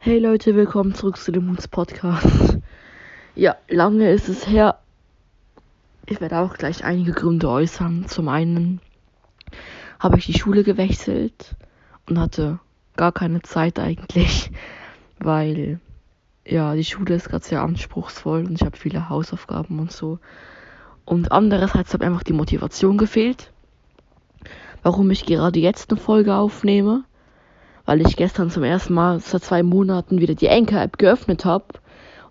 [0.00, 2.58] Hey Leute, willkommen zurück zu dem Moons Podcast.
[3.34, 4.78] Ja, lange ist es her.
[6.06, 8.06] Ich werde auch gleich einige Gründe äußern.
[8.06, 8.80] Zum einen
[9.98, 11.56] habe ich die Schule gewechselt
[12.08, 12.60] und hatte
[12.96, 14.52] gar keine Zeit eigentlich,
[15.18, 15.80] weil
[16.46, 20.20] ja, die Schule ist gerade sehr anspruchsvoll und ich habe viele Hausaufgaben und so.
[21.04, 23.52] Und andererseits hat einfach die Motivation gefehlt,
[24.84, 27.02] warum ich gerade jetzt eine Folge aufnehme
[27.88, 31.64] weil ich gestern zum ersten Mal seit zwei Monaten wieder die Anchor-App geöffnet habe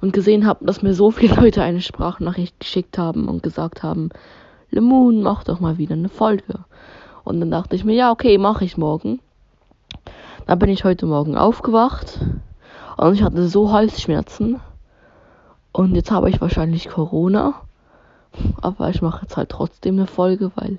[0.02, 4.10] und gesehen habe, dass mir so viele Leute eine Sprachnachricht geschickt haben und gesagt haben,
[4.70, 6.60] Lemon, mach doch mal wieder eine Folge.
[7.24, 9.20] Und dann dachte ich mir, ja, okay, mache ich morgen.
[10.46, 12.20] Dann bin ich heute Morgen aufgewacht
[12.98, 14.60] und ich hatte so Halsschmerzen.
[15.72, 17.56] Und jetzt habe ich wahrscheinlich Corona.
[18.62, 20.78] Aber ich mache jetzt halt trotzdem eine Folge, weil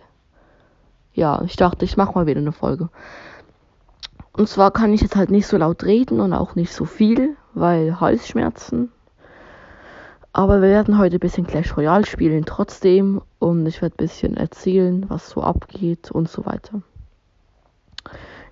[1.15, 2.91] ja, ich dachte, ich mache mal wieder eine Folge.
[4.33, 7.37] Und zwar kann ich jetzt halt nicht so laut reden und auch nicht so viel,
[7.55, 8.93] weil Halsschmerzen.
[10.33, 14.37] Aber wir werden heute ein bisschen Clash Royale spielen trotzdem und ich werde ein bisschen
[14.37, 16.83] erzählen, was so abgeht und so weiter.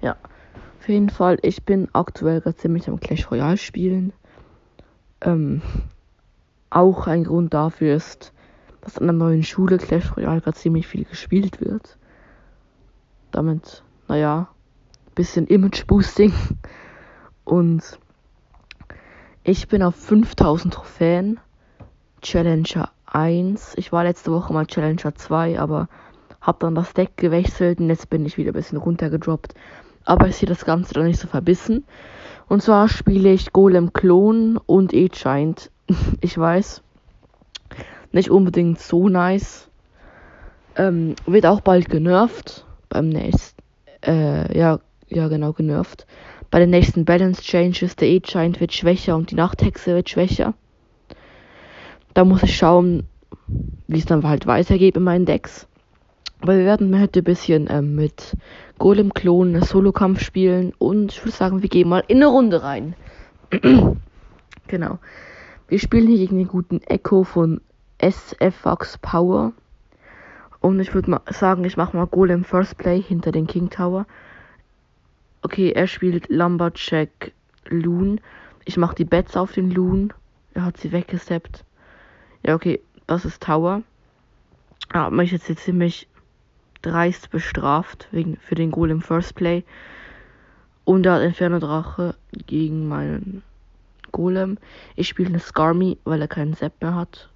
[0.00, 0.16] Ja,
[0.80, 4.12] auf jeden Fall, ich bin aktuell gerade ziemlich am Clash Royale spielen.
[5.20, 5.62] Ähm,
[6.70, 8.32] auch ein Grund dafür ist,
[8.80, 11.98] dass an der neuen Schule Clash Royale gerade ziemlich viel gespielt wird.
[13.30, 14.48] Damit, naja,
[15.16, 16.32] bisschen Image Boosting.
[17.44, 17.98] Und
[19.42, 21.40] ich bin auf 5000 Trophäen.
[22.22, 23.74] Challenger 1.
[23.76, 25.88] Ich war letzte Woche mal Challenger 2, aber
[26.40, 29.54] hab dann das Deck gewechselt und jetzt bin ich wieder ein bisschen runtergedroppt.
[30.04, 31.84] Aber ich sehe das Ganze dann nicht so verbissen.
[32.48, 35.70] Und zwar spiele ich Golem Klon und E-Giant.
[36.20, 36.82] Ich weiß,
[38.12, 39.68] nicht unbedingt so nice.
[40.74, 42.64] Ähm, wird auch bald genervt.
[42.88, 43.62] Beim nächsten,
[44.04, 46.06] äh, ja, ja genau, genervt.
[46.50, 50.54] Bei den nächsten Balance Changes, der E-Giant wird schwächer und die Nachthexe wird schwächer.
[52.14, 53.04] Da muss ich schauen,
[53.88, 55.66] wie es dann halt weitergeht in meinen Decks.
[56.40, 58.36] Aber wir werden heute ein bisschen ähm, mit
[58.78, 62.94] Golem-Klon Solo-Kampf spielen und ich würde sagen, wir gehen mal in eine Runde rein.
[64.66, 64.98] genau.
[65.68, 67.60] Wir spielen hier gegen den guten Echo von
[67.98, 69.52] SFX Power.
[70.60, 74.06] Und ich würde mal sagen, ich mache mal Golem First Play hinter den King Tower.
[75.46, 77.30] Okay, er spielt Lumberjack
[77.66, 78.20] Loon.
[78.64, 80.12] Ich mache die Bets auf den Loon.
[80.54, 81.64] Er hat sie weggesteppt.
[82.44, 83.84] Ja, okay, das ist Tower.
[84.92, 86.08] Er hat mich jetzt hier ziemlich
[86.82, 89.62] dreist bestraft wegen für den Goal im First Play.
[90.84, 92.16] Und er hat Inferno Drache
[92.48, 93.44] gegen meinen
[94.10, 94.58] Golem.
[94.96, 97.30] Ich spiele eine Skarmy, weil er keinen Sepp mehr hat.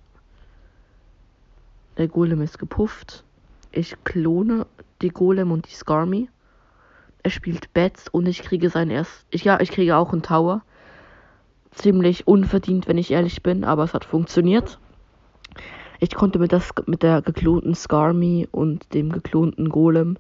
[1.97, 3.23] Der Golem ist gepufft.
[3.71, 4.67] Ich klone
[5.01, 6.29] die Golem und die Skarmy.
[7.23, 9.27] Er spielt Bats und ich kriege sein erst.
[9.31, 10.63] Ich, ja, ich kriege auch einen Tower.
[11.73, 14.79] Ziemlich unverdient, wenn ich ehrlich bin, aber es hat funktioniert.
[16.01, 20.17] Ich konnte mit, das, mit der geklonten Skarmy und dem geklonten Golem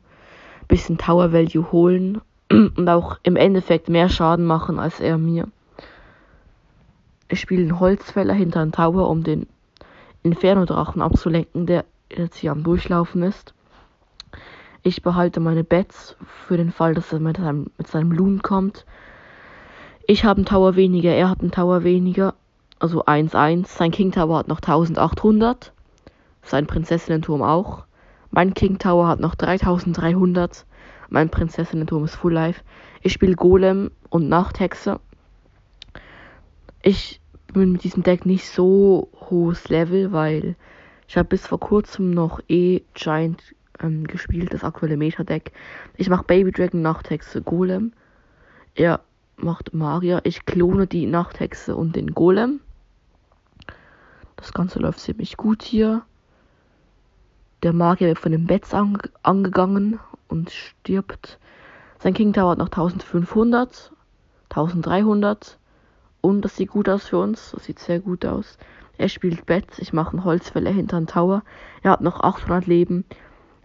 [0.60, 5.48] ein bisschen Tower Value holen und auch im Endeffekt mehr Schaden machen als er mir.
[7.28, 9.46] Ich spiele einen Holzfäller hinter einen Tower, um den
[10.22, 13.54] Inferno-Drachen abzulenken, der jetzt hier am Durchlaufen ist.
[14.82, 18.86] Ich behalte meine Bets für den Fall, dass er mit seinem, mit seinem Loon kommt.
[20.06, 22.34] Ich habe einen Tower weniger, er hat einen Tower weniger.
[22.78, 23.66] Also 1-1.
[23.66, 25.72] Sein King Tower hat noch 1800.
[26.42, 27.84] Sein Prinzessinnenturm auch.
[28.30, 30.64] Mein King Tower hat noch 3300.
[31.10, 32.62] Mein Prinzessinnenturm ist Full Life.
[33.02, 34.98] Ich spiele Golem und Nachthexe.
[36.82, 37.20] Ich
[37.52, 40.56] bin mit diesem Deck nicht so hohes Level, weil
[41.06, 43.42] ich habe bis vor kurzem noch E Giant
[43.82, 45.52] ähm, gespielt, das aktuelle Meta-Deck.
[45.96, 47.92] Ich mache Baby Dragon Nachthexe Golem.
[48.74, 49.00] Er
[49.36, 50.20] macht Magier.
[50.24, 52.60] Ich klone die Nachthexe und den Golem.
[54.36, 56.02] Das Ganze läuft ziemlich gut hier.
[57.62, 61.38] Der Magier wird von den Bets ange angegangen und stirbt.
[61.98, 63.92] Sein King Tower hat noch 1500,
[64.48, 65.58] 1300.
[66.22, 67.52] Und das sieht gut aus für uns.
[67.52, 68.56] Das sieht sehr gut aus.
[68.96, 69.78] Er spielt Bets.
[69.78, 71.42] Ich mache einen Holzfäller hinter den Tower.
[71.82, 73.04] Er hat noch 800 Leben.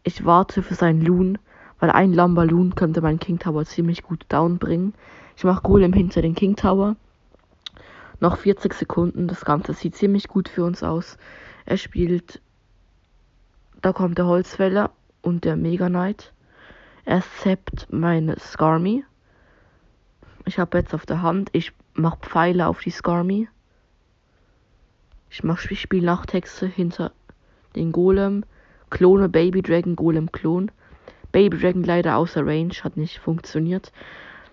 [0.08, 1.40] Ich warte für seinen Loon,
[1.80, 4.94] weil ein Lumber Loon könnte meinen King Tower ziemlich gut down bringen.
[5.36, 6.96] Ich mache Golem hinter den King Tower.
[8.20, 9.28] Noch 40 Sekunden.
[9.28, 11.18] Das Ganze sieht ziemlich gut für uns aus.
[11.66, 12.40] Er spielt.
[13.82, 14.92] Da kommt der Holzfäller
[15.24, 16.34] und der Mega Knight.
[17.04, 19.04] Er seppt meine Skarmy.
[20.46, 21.50] Ich habe jetzt auf der Hand.
[21.52, 23.50] Ich mache Pfeile auf die Skarmy.
[25.32, 27.12] Ich mache Spiel Nachthexe hinter
[27.76, 28.46] den Golem.
[28.96, 30.72] Klone Baby Dragon Golem Klon.
[31.34, 33.92] Baby Dragon leider außer Range, hat nicht funktioniert.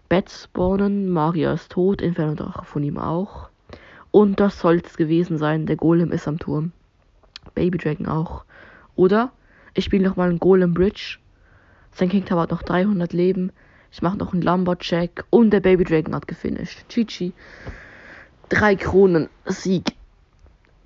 [0.09, 1.11] Bett spawnen.
[1.11, 3.51] Maria ist tot, Inferno-Drache von ihm auch.
[4.11, 5.67] Und das soll es gewesen sein.
[5.67, 6.73] Der Golem ist am Turm.
[7.55, 8.45] Baby Dragon auch.
[8.97, 9.31] Oder
[9.75, 11.19] ich spiele nochmal einen Golem Bridge.
[11.93, 13.53] Sein King Tower hat noch 300 Leben.
[13.93, 15.25] Ich mache noch einen Lumber-Check.
[15.31, 16.85] Und der Baby Dragon hat gefinisht.
[16.89, 17.33] Chichi.
[18.49, 19.29] Drei Kronen.
[19.45, 19.95] Sieg.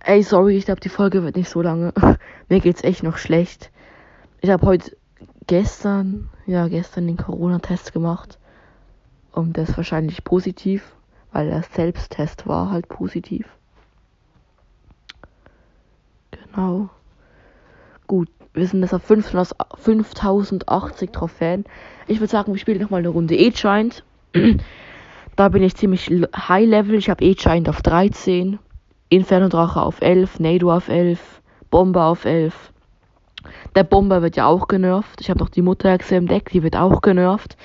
[0.08, 1.92] Ey, sorry, ich glaube, die Folge wird nicht so lange.
[2.48, 3.72] Mir geht's echt noch schlecht.
[4.40, 4.96] Ich habe heute
[5.48, 8.38] gestern, ja, gestern den Corona-Test gemacht.
[9.32, 10.94] Und der ist wahrscheinlich positiv,
[11.32, 13.48] weil der Selbsttest war halt positiv.
[16.30, 16.88] Genau.
[18.06, 21.64] Gut, wir sind jetzt auf 5080 Trophäen.
[22.06, 24.04] Ich würde sagen, wir spielen nochmal eine Runde E-Giant.
[25.36, 26.94] da bin ich ziemlich high level.
[26.94, 28.60] Ich habe E-Giant auf 13.
[29.08, 30.40] Inferno Drache auf 11.
[30.40, 31.40] Nado auf 11.
[31.70, 32.72] Bomber auf 11.
[33.76, 35.20] Der Bomber wird ja auch genervt.
[35.20, 37.56] Ich habe noch die Mutterhexe im Deck, die wird auch genervt.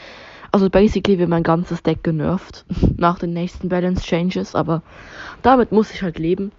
[0.52, 2.66] Also basically wird mein ganzes Deck genervt
[2.98, 4.84] nach den nächsten Balance Changes, aber
[5.42, 6.52] damit muss ich halt leben.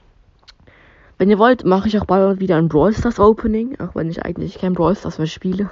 [1.17, 4.25] Wenn ihr wollt, mache ich auch bald wieder ein Brawl Stars Opening, auch wenn ich
[4.25, 5.71] eigentlich kein Brawl Stars mehr spiele.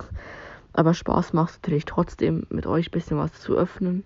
[0.72, 4.04] Aber Spaß macht natürlich trotzdem, mit euch ein bisschen was zu öffnen.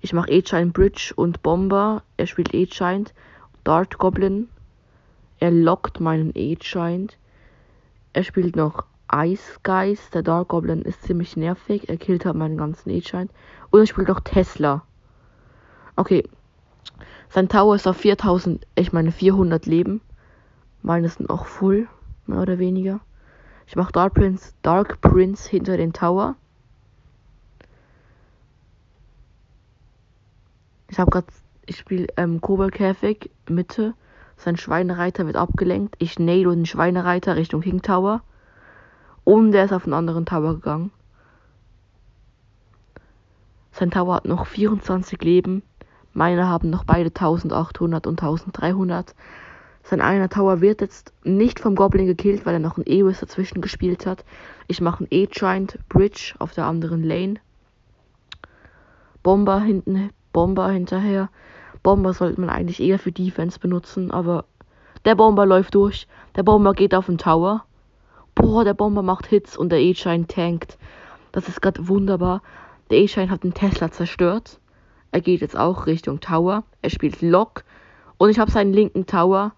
[0.00, 2.02] Ich mache E-Giant Bridge und Bomber.
[2.16, 3.12] Er spielt E-Giant.
[3.64, 4.48] Dart Goblin.
[5.38, 7.18] Er lockt meinen E-Giant.
[8.12, 10.14] Er spielt noch Ice Geist.
[10.14, 11.88] Der Dark Goblin ist ziemlich nervig.
[11.88, 13.30] Er killt halt meinen ganzen E-Giant.
[13.70, 14.84] Und er spielt noch Tesla.
[15.96, 16.28] Okay.
[17.28, 20.00] Sein Tower ist auf 4000, ich meine 400 Leben.
[20.82, 21.86] Meine sind auch full,
[22.26, 23.00] mehr oder weniger.
[23.66, 26.34] Ich mache Dark Prince, Dark Prince hinter den Tower.
[30.90, 31.28] Ich habe gerade,
[31.66, 33.94] ich spiele ähm, Koboldkäfig, Mitte.
[34.36, 35.94] Sein Schweinereiter wird abgelenkt.
[35.98, 38.22] Ich nail den Schweinereiter Richtung King Tower.
[39.22, 40.90] Und der ist auf einen anderen Tower gegangen.
[43.70, 45.62] Sein Tower hat noch 24 Leben.
[46.12, 49.14] Meine haben noch beide 1800 und 1300.
[49.84, 53.60] Sein einer Tower wird jetzt nicht vom Goblin gekillt, weil er noch ein Ewis dazwischen
[53.60, 54.24] gespielt hat.
[54.66, 57.34] Ich mache einen E-Giant Bridge auf der anderen Lane.
[59.22, 61.28] Bomber hinten, Bomber hinterher.
[61.82, 64.44] Bomber sollte man eigentlich eher für Defense benutzen, aber
[65.04, 66.06] der Bomber läuft durch.
[66.36, 67.64] Der Bomber geht auf den Tower.
[68.34, 70.78] Boah, der Bomber macht Hits und der E-Shine tankt.
[71.32, 72.42] Das ist gerade wunderbar.
[72.90, 74.60] Der E-Shine hat den Tesla zerstört.
[75.12, 76.64] Er geht jetzt auch Richtung Tower.
[76.82, 77.64] Er spielt Lock.
[78.18, 79.52] Und ich habe seinen linken Tower.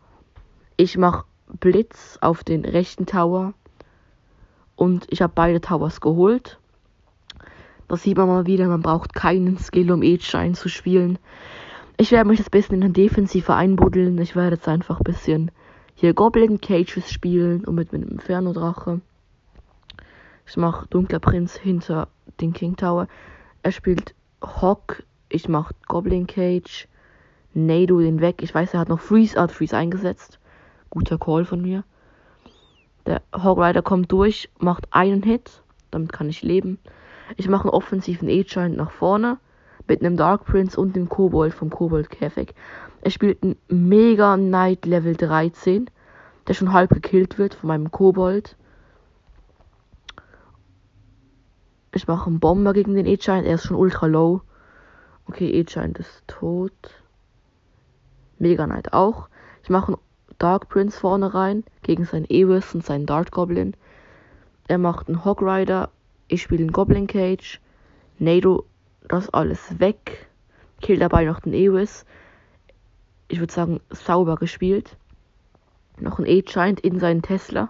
[0.77, 1.25] Ich mache
[1.61, 3.53] Blitz auf den rechten Tower.
[4.77, 6.59] Und ich habe beide Towers geholt.
[7.89, 8.67] Das sieht man mal wieder.
[8.69, 11.19] Man braucht keinen Skill, um E-Shine zu spielen.
[11.97, 14.19] Ich werde mich ein bisschen in der Defensive einbuddeln.
[14.19, 15.51] Ich werde jetzt einfach ein bisschen
[15.95, 19.01] hier Goblin Cages spielen und mit, mit dem Inferno Drache.
[20.47, 22.09] Ich mache Dunkler Prinz hinter
[22.41, 23.09] den King Tower.
[23.63, 25.05] Er spielt Hawk.
[25.29, 26.89] Ich mache Goblin Cage.
[27.55, 28.43] Nado den weg.
[28.43, 30.39] Ich weiß, er hat noch Freeze Art Freeze eingesetzt.
[30.91, 31.85] Guter Call von mir.
[33.07, 35.63] Der Hawk Rider kommt durch, macht einen Hit.
[35.91, 36.79] Damit kann ich leben.
[37.37, 39.39] Ich mache einen offensiven E-Giant nach vorne
[39.89, 42.55] mit einem Dark Prince und dem Kobold vom Kobold Käfig.
[43.01, 45.91] Er spielt einen Mega Knight Level 13,
[46.47, 48.57] der schon halb gekillt wird von meinem Kobold.
[51.95, 54.41] Ich mache einen Bomber gegen den E-Giant, er ist schon ultra low.
[55.27, 56.73] Okay, E-Giant ist tot.
[58.39, 59.29] Mega Knight auch.
[59.63, 60.01] Ich mache einen
[60.39, 63.75] Dark Prince vorne rein gegen seinen Ewis und seinen Dart Goblin.
[64.69, 65.91] Er macht einen Hog Rider.
[66.33, 67.61] Ich spiele einen Goblin Cage.
[68.19, 68.65] Nado
[69.07, 70.31] das alles weg.
[70.81, 72.07] Kill dabei noch den Ewis.
[73.29, 74.97] Ich würde sagen, sauber gespielt.
[76.01, 77.69] Noch ein E-Giant in seinen Tesla,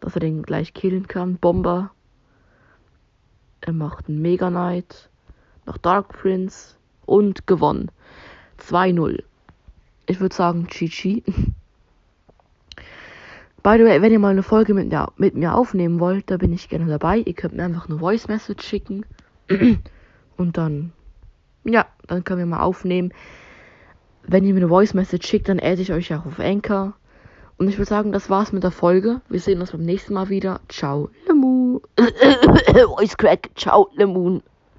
[0.00, 1.38] dass er den gleich killen kann.
[1.38, 1.90] Bomber.
[3.62, 5.08] Er macht einen Mega Knight.
[5.64, 6.76] Noch Dark Prince.
[7.06, 7.90] Und gewonnen.
[8.58, 9.22] 2-0.
[10.04, 11.22] Ich würde sagen, GG.
[13.62, 16.36] By the way, wenn ihr mal eine Folge mit mir, mit mir aufnehmen wollt, da
[16.36, 17.18] bin ich gerne dabei.
[17.18, 19.04] Ihr könnt mir einfach eine Voice Message schicken.
[20.36, 20.92] Und dann,
[21.64, 23.12] ja, dann können wir mal aufnehmen.
[24.22, 26.94] Wenn ihr mir eine Voice Message schickt, dann adde ich euch auch auf Anchor.
[27.56, 29.20] Und ich würde sagen, das war's mit der Folge.
[29.28, 30.60] Wir sehen uns beim nächsten Mal wieder.
[30.68, 31.80] Ciao, Lemoon.
[32.96, 33.50] Voice Crack.
[33.56, 34.42] Ciao, Lemoon.